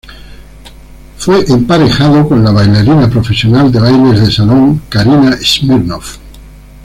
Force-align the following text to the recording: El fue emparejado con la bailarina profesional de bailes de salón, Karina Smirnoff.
El 1.15 1.19
fue 1.19 1.45
emparejado 1.51 2.27
con 2.27 2.43
la 2.43 2.49
bailarina 2.49 3.07
profesional 3.07 3.71
de 3.71 3.79
bailes 3.79 4.21
de 4.21 4.31
salón, 4.31 4.81
Karina 4.89 5.37
Smirnoff. 5.39 6.17